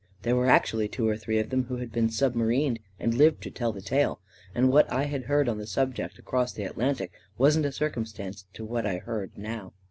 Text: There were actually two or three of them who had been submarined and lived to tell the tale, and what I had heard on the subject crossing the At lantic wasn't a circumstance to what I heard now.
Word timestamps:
There 0.23 0.35
were 0.35 0.47
actually 0.47 0.87
two 0.87 1.07
or 1.07 1.15
three 1.15 1.37
of 1.37 1.51
them 1.51 1.65
who 1.65 1.77
had 1.77 1.91
been 1.91 2.07
submarined 2.09 2.79
and 2.99 3.13
lived 3.13 3.43
to 3.43 3.51
tell 3.51 3.71
the 3.71 3.83
tale, 3.83 4.19
and 4.55 4.71
what 4.71 4.91
I 4.91 5.03
had 5.03 5.25
heard 5.25 5.47
on 5.47 5.59
the 5.59 5.67
subject 5.67 6.19
crossing 6.25 6.63
the 6.63 6.69
At 6.71 6.75
lantic 6.75 7.11
wasn't 7.37 7.67
a 7.67 7.71
circumstance 7.71 8.45
to 8.53 8.65
what 8.65 8.87
I 8.87 8.97
heard 8.97 9.37
now. 9.37 9.73